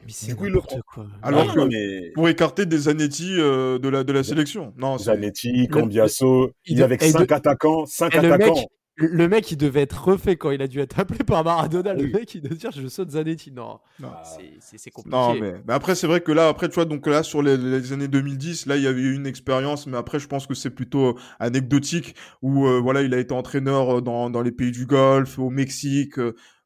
[0.05, 0.79] Mais c'est Du coup, il le prend.
[0.93, 1.05] quoi.
[1.21, 4.73] Alors Ah, que- mais Pour écarter des Zanetti euh, de, la, de la sélection.
[4.77, 8.55] Non, c'est- Zanetti, Cambiasso, il il, avec et cinq de- attaquants, cinq attaquants.
[8.55, 11.93] mec, le mec, il devait être refait quand il a dû être appelé par Maradona.
[11.93, 13.51] Le mec, il doit dire je saute Zanetti.
[13.51, 14.09] Non, Non.
[14.23, 15.15] c'est- c'est c'est compliqué.
[15.17, 17.57] Non, mais, mais après, c'est vrai que là, après, tu vois, donc là, sur les,
[17.57, 20.53] les années 2010, là, il y avait eu une expérience, mais après, je pense que
[20.53, 24.71] c'est plutôt anecdotique, où, euh, voilà, il a été entraîneur euh, dans, dans les pays
[24.71, 26.17] du Golfe, au Mexique.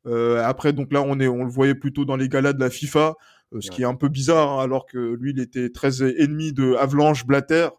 [0.07, 2.69] euh, après, donc là, on est, on le voyait plutôt dans les galas de la
[2.69, 3.13] FIFA,
[3.53, 6.53] euh, ce qui est un peu bizarre, hein, alors que lui, il était très ennemi
[6.53, 7.69] de Avalanche, Blatter,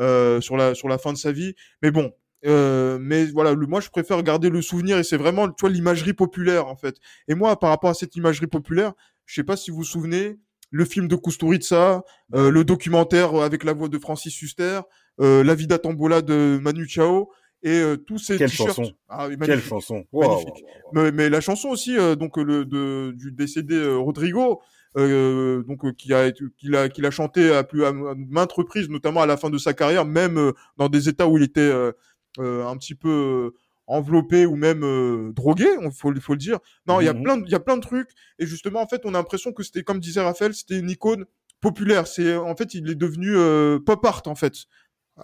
[0.00, 1.54] euh, sur la, sur la fin de sa vie.
[1.82, 2.12] Mais bon.
[2.44, 5.70] Euh, mais voilà, le, moi je préfère garder le souvenir et c'est vraiment, tu vois,
[5.70, 6.96] l'imagerie populaire en fait.
[7.28, 8.92] Et moi, par rapport à cette imagerie populaire,
[9.26, 10.38] je sais pas si vous vous souvenez,
[10.70, 12.02] le film de Kusturica,
[12.34, 14.80] euh, le documentaire avec la voix de Francis Huster,
[15.20, 17.30] euh, La Vida Tambola de Manu Chao
[17.62, 18.74] et euh, tous ces Quelle t-shirts.
[18.74, 18.92] chanson.
[19.08, 19.94] Ah, Quelle chanson.
[19.94, 20.08] Magnifique.
[20.12, 20.52] Wow, wow, wow.
[20.94, 24.62] Mais, mais la chanson aussi, euh, donc euh, le de, du décédé euh, Rodrigo,
[24.96, 28.88] euh, donc euh, qui a qu'il a qu'il a chanté à plus à maintes reprises,
[28.88, 31.60] notamment à la fin de sa carrière, même euh, dans des états où il était
[31.60, 31.92] euh, euh,
[32.38, 36.58] un petit peu euh, enveloppé ou même euh, drogué, il faut, faut le dire.
[36.86, 38.86] Non, il y a plein de, il y a plein de trucs et justement en
[38.86, 41.26] fait on a l'impression que c'était comme disait Raphaël, c'était une icône
[41.60, 42.06] populaire.
[42.06, 44.54] C'est en fait il est devenu euh, pop art en fait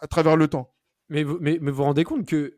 [0.01, 0.73] à travers le temps.
[1.11, 2.53] Mais vous, mais, mais vous vous rendez compte que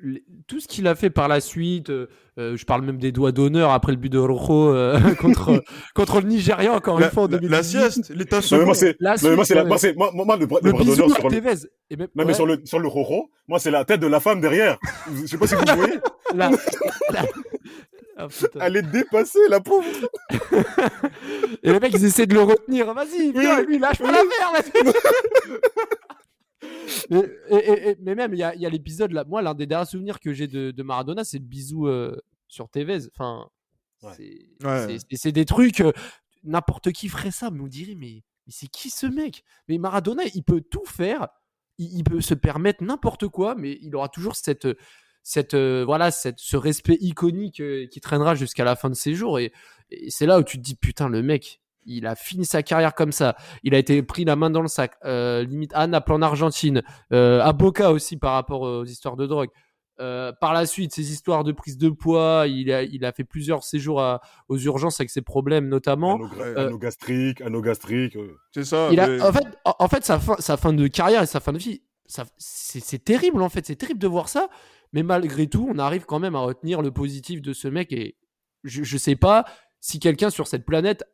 [0.48, 3.30] tout ce qu'il a fait par la suite, euh, euh, je parle même des doigts
[3.30, 5.62] d'honneur après le but de Rojo euh, contre,
[5.94, 7.50] contre le Nigeria, encore La, une fois en la- 2018.
[7.50, 8.64] la sieste, l'état second.
[8.64, 9.68] moi, c'est, La non, mais moi, suite, c'est la, ouais.
[9.68, 11.68] moi, c'est, moi, moi, le, bras- le le bras bisou sur le, Tevez.
[11.90, 14.08] Et même, non, mais ouais, sur le, sur le Roro, moi, c'est la tête de
[14.08, 14.78] la femme derrière.
[15.14, 15.94] Je sais pas si vous voyez.
[16.34, 16.50] la-
[17.10, 18.60] la- putain.
[18.60, 19.86] Elle est dépassée, la pauvre.
[21.62, 22.92] Et les mecs, ils essaient de le retenir.
[22.92, 24.84] Vas-y, viens, lui, lâche pas vas-y.
[24.84, 24.92] mais,
[27.10, 29.24] et- et- et- mais même, il y a, il y a l'épisode là.
[29.24, 32.16] Moi, l'un des derniers souvenirs que j'ai de, de Maradona, c'est le bisou euh,
[32.48, 33.08] sur Tevez.
[33.14, 33.48] Enfin,
[34.02, 34.12] Ouais.
[34.16, 34.86] c'est Ouais.
[34.86, 35.80] c'est- c'est- c'est des trucs.
[35.80, 35.92] euh,
[36.42, 39.44] N'importe qui ferait ça, mais on dirait, mais, mais c'est qui ce mec?
[39.68, 41.28] Mais Maradona, il peut tout faire.
[41.76, 44.66] Il, il peut se permettre n'importe quoi, mais il aura toujours cette.
[45.22, 49.12] Cette, euh, voilà, cette, ce respect iconique euh, qui traînera jusqu'à la fin de ses
[49.14, 49.38] jours.
[49.38, 49.52] Et,
[49.90, 52.94] et c'est là où tu te dis, putain, le mec, il a fini sa carrière
[52.94, 53.36] comme ça.
[53.62, 56.82] Il a été pris la main dans le sac, euh, limite à Naples en Argentine,
[57.12, 59.48] euh, à Boca aussi par rapport aux histoires de drogue.
[60.00, 63.24] Euh, par la suite, ses histoires de prise de poids, il a, il a fait
[63.24, 66.18] plusieurs séjours à- aux urgences avec ses problèmes notamment.
[66.40, 68.16] Euh, anneau gastrique, anneau gastrique.
[68.16, 68.34] euh.
[68.54, 68.88] C'est ça.
[68.92, 71.40] Il a, mais- en fait, en, fait sa, fin, sa fin de carrière et sa
[71.40, 74.48] fin de vie, ça- c'est terrible en fait, c'est terrible de voir ça.
[74.94, 77.92] Mais malgré tout, on arrive quand même à retenir le positif de ce mec.
[77.92, 78.16] Et
[78.64, 79.44] je, je sais pas
[79.80, 81.04] si quelqu'un sur cette planète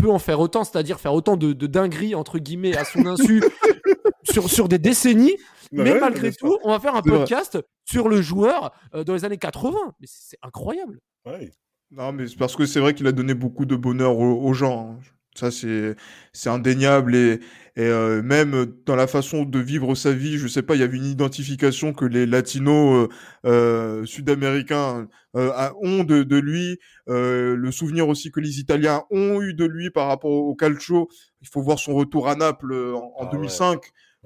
[0.00, 3.42] peut en faire autant, c'est-à-dire faire autant de, de dingueries entre guillemets à son insu
[4.30, 5.36] sur, sur des décennies.
[5.72, 7.10] Ouais, mais ouais, malgré tout, on va faire un vrai.
[7.18, 9.76] podcast sur le joueur euh, dans les années 80.
[10.00, 11.00] Mais c'est incroyable.
[11.26, 11.50] Ouais.
[11.90, 14.52] Non, mais c'est parce que c'est vrai qu'il a donné beaucoup de bonheur aux, aux
[14.54, 14.92] gens.
[14.92, 14.98] hein.
[15.34, 15.94] Ça, c'est
[16.32, 17.34] c'est indéniable et,
[17.76, 20.82] et euh, même dans la façon de vivre sa vie, je sais pas, il y
[20.82, 23.08] avait une identification que les latinos
[23.46, 29.04] euh, euh, sud-américains euh, ont de, de lui, euh, le souvenir aussi que les Italiens
[29.10, 31.08] ont eu de lui par rapport au calcio.
[31.40, 33.68] Il faut voir son retour à Naples en, en Ah ouais.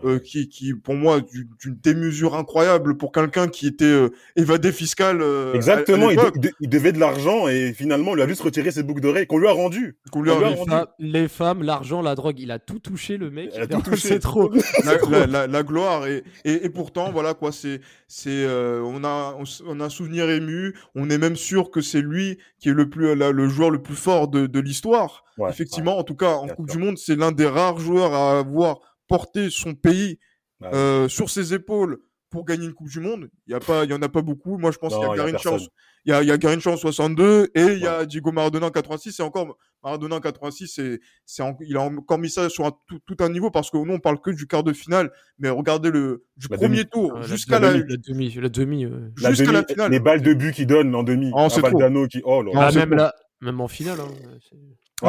[0.01, 0.09] 2005.
[0.15, 4.73] euh, qui, qui, pour moi, du- d'une démesure incroyable pour quelqu'un qui était euh, évadé
[4.73, 5.21] fiscal.
[5.21, 8.43] euh, à- Exactement, à il, de- il devait de l'argent et finalement, il a juste
[8.43, 9.97] retiré ses boucles d'oreilles qu'on lui a rendues.
[10.11, 10.71] qu'on lui a on lui a Les, rendu.
[10.71, 13.51] femmes, les femmes, l'argent, la drogue, il a tout touché le mec.
[13.55, 14.09] Il a tout touché.
[14.09, 14.51] C'est trop.
[14.85, 19.05] la, la, la, la gloire et, et, et pourtant voilà quoi c'est c'est euh, on
[19.05, 22.69] a on, on a un souvenir ému on est même sûr que c'est lui qui
[22.69, 26.03] est le plus la- le joueur le plus fort de, de l'histoire Ouais, effectivement en
[26.05, 26.47] tout cas en.
[26.49, 30.19] Coupe du Monde c'est l'un des rares joueurs à avoir porté son pays
[30.61, 30.69] ouais.
[30.75, 31.99] euh, sur ses épaules
[32.31, 34.23] pour gagner une Coupe du Monde il y a pas il y en a pas
[34.23, 35.59] beaucoup moi je pense qu'il y a il y a
[36.05, 38.71] y a, il y a Garrincha en 62 et il y a Diego Maradona en
[38.71, 42.65] 86 et encore Maradona en 86 c'est c'est en- il a encore mis ça sur
[42.65, 45.13] un, tout, tout un niveau parce que nous on parle que du quart de finale
[45.39, 46.89] mais regardez le du La premier demi.
[46.91, 48.85] tour la jusqu'à la, demi, la demi, la demi.
[48.87, 49.11] euh.
[49.17, 51.31] Jusqu'à la finale Les balles de but qu'il donne en demi.
[51.37, 51.61] Un c'est.
[51.61, 52.21] Valdano qui.
[52.25, 52.51] Oh là.
[52.57, 52.97] Ah, même bon.
[52.97, 54.01] là, même en finale.
[54.01, 54.09] hein,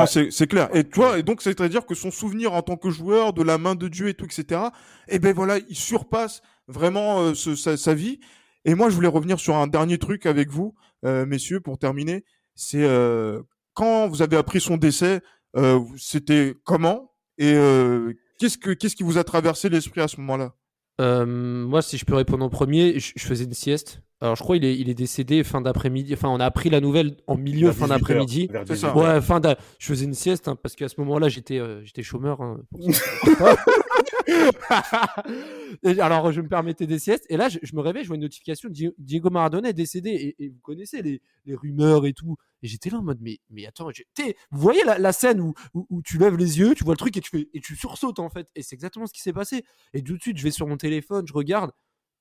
[0.02, 0.08] Ouais.
[0.08, 0.70] c'est c'est clair.
[0.76, 3.44] Et toi, et donc c'est à dire que son souvenir en tant que joueur, de
[3.44, 4.62] la main de Dieu et tout, etc.
[5.08, 8.20] Et ben voilà, il surpasse vraiment euh, ce- sa, sa vie.
[8.66, 10.74] Et moi, je voulais revenir sur un dernier truc avec vous,
[11.06, 12.24] euh, messieurs, pour terminer.
[12.56, 13.42] C'est euh,
[13.74, 15.22] quand vous avez appris son décès,
[15.58, 17.12] euh, c'était comment?
[17.38, 20.54] Et euh, qu'est-ce que qu'est-ce qui vous a traversé l'esprit à ce moment-là?
[21.02, 24.02] Euh, moi, si je peux répondre en premier, je, je faisais une sieste.
[24.24, 26.14] Alors, je crois il est, il est décédé fin d'après-midi.
[26.14, 28.42] Enfin, on a appris la nouvelle en milieu, fin 18 d'après-midi.
[28.44, 28.88] heures, vers C'est 18 ça.
[28.88, 28.96] heures.
[28.96, 32.04] Ouais, fin d'a- Je faisais une sieste hein, parce qu'à ce moment-là, j'étais euh, j'étais
[32.04, 32.42] chômeur.
[32.42, 32.62] hein.
[35.84, 37.26] Et alors, je me permettais des siestes.
[37.30, 40.10] Et là, je, je me réveille, je vois une notification Di- Diego Maradona est décédé.
[40.10, 42.36] Et, et vous connaissez les, les rumeurs et tout.
[42.62, 45.86] Et j'étais là en mode, mais, mais attends, vous voyez la, la scène où, où,
[45.90, 48.20] où tu lèves les yeux, tu vois le truc et tu, fais, et tu sursautes
[48.20, 48.48] en fait.
[48.56, 49.66] Et c'est exactement ce qui s'est passé.
[49.94, 51.72] Et tout de suite, je vais sur mon téléphone, je regarde.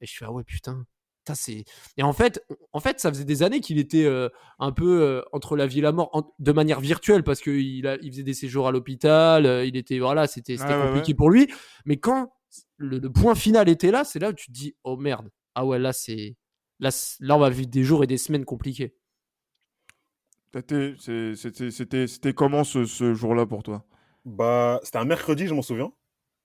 [0.00, 0.84] Et je fais, ah ouais, putain.
[1.34, 1.64] C'est...
[1.96, 5.22] Et en fait, en fait, ça faisait des années qu'il était euh, un peu euh,
[5.32, 8.22] entre la vie et la mort, en- de manière virtuelle, parce qu'il a- il faisait
[8.22, 11.16] des séjours à l'hôpital, euh, il était, voilà, c'était, compliqué ouais.
[11.16, 11.48] pour lui.
[11.84, 12.32] Mais quand
[12.76, 15.64] le, le point final était là, c'est là où tu te dis, oh merde, ah
[15.66, 16.36] ouais, là, c'est.
[16.80, 18.94] Là, c'est- là, on va vivre des jours et des semaines compliqués.
[20.54, 23.86] C'était c'était c'était comment ce, ce jour-là pour toi?
[24.24, 25.92] Bah, c'était un mercredi, je m'en souviens.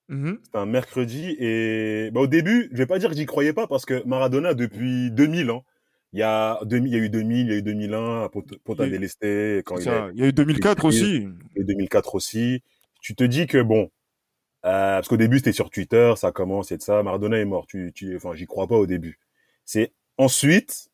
[0.09, 0.39] Mhm.
[0.43, 3.67] C'était un mercredi et bah, au début, je vais pas dire que j'y croyais pas
[3.67, 5.61] parce que Maradona depuis 2000 hein,
[6.13, 8.29] il y a 2000, il y a eu 2000, il y a eu 2001 à
[8.29, 11.27] Ponta Ponta Il- del Este quand il a Il y a eu 2004 il- aussi.
[11.57, 12.63] et 2004 aussi.
[13.01, 13.83] Tu te dis que bon,
[14.65, 17.03] euh, parce qu'au début c'était sur Twitter, ça commence et de ça.
[17.03, 17.67] Maradona est mort.
[17.67, 19.19] Tu, tu, enfin, j'y crois pas au début.
[19.65, 20.89] C'est ensuite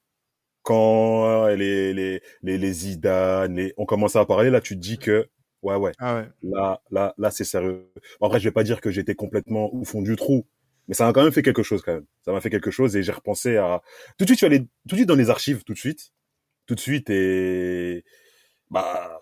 [0.64, 4.80] quand euh, les les les, les Zidane, les, on commence à parler là, tu te
[4.82, 5.28] dis que
[5.64, 6.28] ouais ouais, Ah ouais.
[6.44, 7.90] là là là c'est sérieux.
[8.20, 10.46] En vrai, je vais pas dire que j'étais complètement au fond du trou,
[10.88, 12.06] mais ça m'a quand même fait quelque chose quand même.
[12.24, 13.82] Ça m'a fait quelque chose et j'ai repensé à
[14.18, 14.38] tout de suite.
[14.40, 16.12] Je suis allé tout de suite dans les archives tout de suite,
[16.68, 18.04] tout de suite et
[18.70, 19.20] bah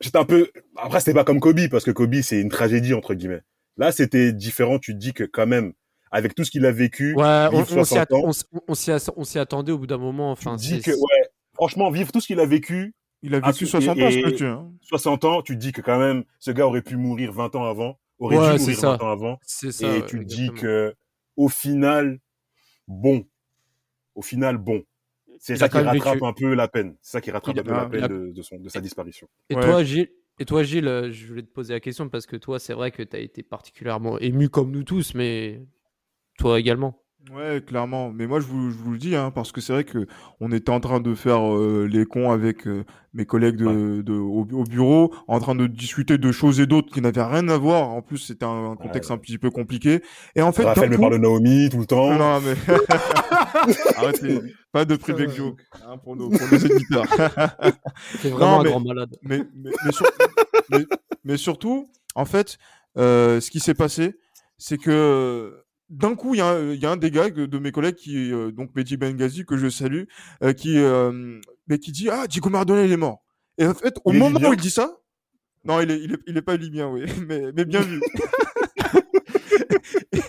[0.00, 3.14] j'étais un peu après c'était pas comme Kobe parce que Kobe c'est une tragédie entre
[3.14, 3.42] guillemets.
[3.76, 4.78] Là c'était différent.
[4.78, 5.72] Tu te dis que quand même
[6.12, 8.44] avec tout ce qu'il a vécu, Ouais, on, on s'y 60 att- ans, on s-
[8.68, 10.30] on s'y ass- on s'y attendait au bout d'un moment.
[10.30, 12.94] Enfin, dis que ouais, franchement vivre tout ce qu'il a vécu,
[13.26, 14.46] Il a Ah, vécu et- 60 ans, ce et- monsieur.
[14.48, 14.72] hein.
[14.82, 17.98] 60 ans, tu dis que quand même ce gars aurait pu mourir 20 ans avant,
[18.20, 18.90] aurait Ouais, dû mourir ça.
[18.96, 19.38] 20 ans avant.
[19.42, 19.86] c'est ça.
[19.86, 20.94] et ouais, tu dis que
[21.36, 22.20] au final,
[22.86, 23.26] bon,
[24.14, 24.82] au final, bon.
[25.38, 26.24] C'est ça qui rattrape vécu.
[26.24, 26.96] un peu la peine.
[27.02, 28.68] C'est ça qui rattrape a- un peu la ah, peine a- de, de son, de
[28.70, 29.28] sa disparition.
[29.50, 29.60] Et Ouais.
[29.62, 30.08] toi, Gilles,
[30.38, 32.90] et toi, Gilles, euh, je voulais te poser la question parce que toi, c'est vrai
[32.90, 35.60] que tu as été particulièrement ému comme nous tous, mais
[36.38, 37.02] toi également.
[37.32, 38.12] Ouais, clairement.
[38.12, 40.06] Mais moi, je vous, je vous le dis, hein, parce que c'est vrai que
[40.40, 42.84] on était en train de faire euh, les cons avec euh,
[43.14, 46.92] mes collègues de, de- au, au bureau, en train de discuter de choses et d'autres
[46.92, 47.88] qui n'avaient rien à voir.
[47.88, 50.02] En plus, c'était un, un contexte Ouais, un petit peu compliqué.
[50.36, 52.14] Et en fait, Raphaël me coup- parle de Naomi tout le temps.
[52.16, 52.54] Non, mais
[53.96, 54.40] arrêtez.
[54.70, 57.06] Pas de privé joke hein, pour, nos, pour nos éditeurs.
[58.20, 59.16] C'est vraiment mais- un grand malade.
[59.22, 60.06] mais, mais, mais, sur-
[60.70, 60.86] mais-
[61.24, 62.58] mais surtout, en fait,
[62.98, 64.14] euh, ce qui s'est passé,
[64.58, 65.52] c'est que
[65.88, 67.94] d'un coup, il y, a un- il y a un des gars de mes collègues
[67.96, 70.04] qui, euh, donc Mehdi Benghazi, que je salue,
[70.42, 73.22] euh, qui, euh, mais qui dit Ah, Diego Maradona, il est mort.
[73.58, 74.98] Et en fait, au Il moment où il dit ça,
[75.64, 78.00] non, il est, il est, il est pas libyen, oui, mais, mais bien vu.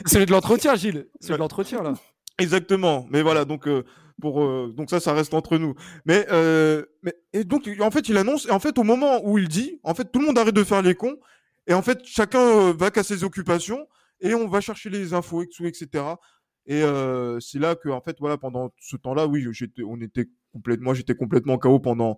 [0.06, 1.08] Celui de l'entretien, Gilles.
[1.20, 1.93] Celui de l'entretien, là.
[2.39, 3.08] Exactement.
[3.10, 3.84] Mais voilà, donc euh,
[4.22, 5.74] pour euh, donc ça, ça reste entre nous.
[6.06, 9.38] Mais euh, mais et donc en fait, il annonce et en fait au moment où
[9.38, 11.17] il dit, en fait tout le monde arrête de faire les cons
[11.65, 13.88] et en fait chacun euh, va qu'à ses occupations
[14.20, 15.88] et on va chercher les infos etc.
[16.66, 20.28] Et euh, c'est là que en fait voilà pendant ce temps-là, oui, j'étais, on était
[20.52, 22.18] complètement, moi j'étais complètement KO pendant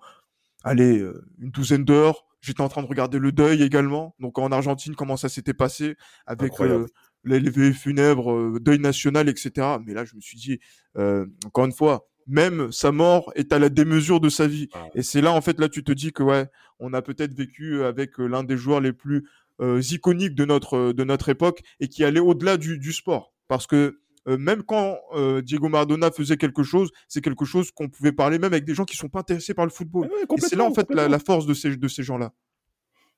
[0.63, 2.25] allez euh, une douzaine d'heures.
[2.41, 4.15] J'étais en train de regarder le deuil également.
[4.19, 6.85] Donc en Argentine, comment ça s'était passé avec euh,
[7.23, 9.77] les levées funèbres, euh, deuil national, etc.
[9.85, 10.59] Mais là, je me suis dit,
[10.97, 14.69] euh, encore une fois, même sa mort est à la démesure de sa vie.
[14.73, 14.87] Ah.
[14.95, 16.47] Et c'est là, en fait, là, tu te dis que ouais,
[16.79, 19.27] on a peut-être vécu avec l'un des joueurs les plus
[19.61, 23.33] iconiques de notre de notre époque et qui allait au-delà du, du sport.
[23.47, 27.89] Parce que euh, même quand euh, Diego Maradona faisait quelque chose, c'est quelque chose qu'on
[27.89, 30.07] pouvait parler même avec des gens qui sont pas intéressés par le football.
[30.07, 32.33] Ouais, Et c'est là, en fait, la, force de ces de ces gens-là.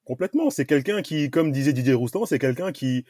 [0.05, 0.49] Complètement.
[0.49, 3.05] C'est quelqu'un qui, comme disait Didier Roustan, c'est quelqu'un qui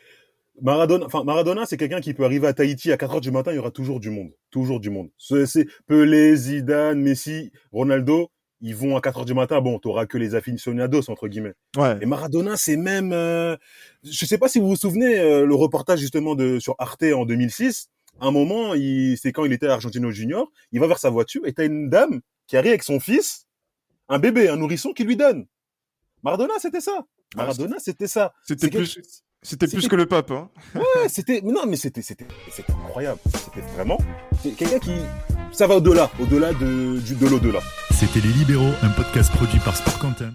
[0.61, 3.51] Maradona, enfin Maradona, c'est quelqu'un qui peut arriver à Tahiti à 4 heures du matin,
[3.51, 5.09] il y aura toujours du monde, toujours du monde.
[5.17, 8.29] C'est Pelé, Zidane, Messi, Ronaldo,
[8.61, 9.59] ils vont à 4 heures du matin.
[9.61, 11.53] Bon, t'auras que les aficionados entre guillemets.
[11.77, 11.97] Ouais.
[12.01, 13.57] Et Maradona, c'est même, euh,
[14.03, 17.25] je sais pas si vous vous souvenez euh, le reportage justement de sur Arte en
[17.25, 17.89] 2006.
[18.19, 21.53] Un moment, c'est quand il était à Argentino Junior, il va vers sa voiture et
[21.53, 23.47] t'as une dame qui arrive avec son fils,
[24.09, 25.47] un bébé, un nourrisson qui lui donne.
[26.21, 27.05] Maradona, c'était ça.
[27.35, 28.33] Maradona, c'était ça.
[28.45, 30.29] C'était quelque plus, c'était plus que le pape.
[30.31, 30.51] Hein.
[30.75, 33.97] Ouais, c'était non mais c'était c'était c'était incroyable c'était vraiment
[34.43, 34.91] c'est quelqu'un qui
[35.51, 37.59] ça va au-delà au-delà de de l'au-delà
[37.91, 40.33] C'était Les Libéraux, un podcast produit par Sport Content.